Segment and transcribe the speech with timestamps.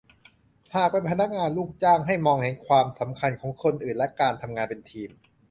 [0.75, 5.09] หากเป็นพนักงานลูกจ้าง ให้มองเห็นความสำคัญของคนอื่นและการทำงานเป็นทีม